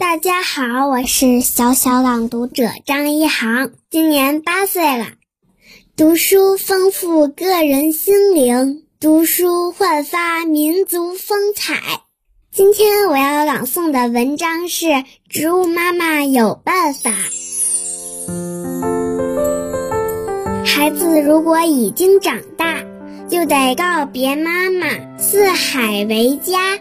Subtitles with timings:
[0.00, 5.08] 大家好，我是小小朗读者张一航，今年八岁了。
[5.94, 11.74] 读书丰富个人心灵，读书焕发民族风采。
[12.50, 14.86] 今天我要朗诵的文章是
[15.28, 17.10] 《植物妈妈有办法》。
[20.64, 22.82] 孩子如果已经长大，
[23.28, 26.78] 就得告别妈妈，四海为家。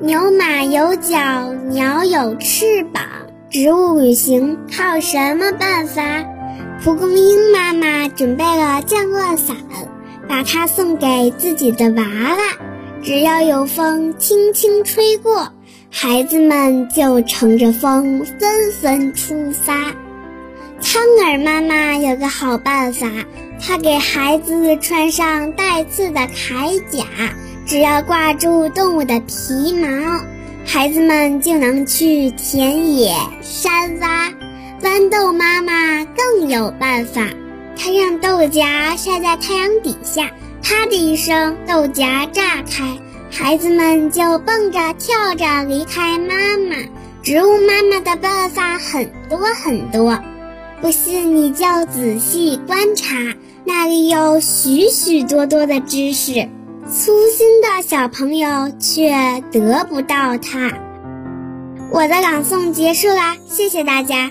[0.00, 3.02] 牛马有脚，鸟有翅膀，
[3.50, 6.24] 植物旅行靠什么办法？
[6.82, 9.56] 蒲公英妈妈准备了降落伞，
[10.28, 12.38] 把它送给自己的娃娃。
[13.02, 15.48] 只要有风轻轻吹过，
[15.90, 19.92] 孩子们就乘着风纷纷出发。
[20.80, 23.06] 苍耳妈妈有个好办法，
[23.60, 27.04] 她给孩子穿上带刺的铠甲。
[27.70, 29.86] 只要挂住动物的皮毛，
[30.66, 34.32] 孩子们就能去田野、山洼。
[34.82, 37.28] 豌豆妈妈更有办法，
[37.76, 40.28] 她让豆荚晒在太阳底下，
[40.60, 42.98] 啪的一声，豆荚炸开，
[43.30, 46.34] 孩子们就蹦着跳着离开妈
[46.68, 46.74] 妈。
[47.22, 50.18] 植物妈妈的办法很多很多，
[50.80, 53.14] 不信你就仔细观察，
[53.64, 56.48] 那里有许许多多的知识。
[56.92, 58.48] 粗心的小朋友
[58.80, 59.12] 却
[59.52, 60.76] 得不到它。
[61.92, 64.30] 我的朗诵结束啦，谢谢大家。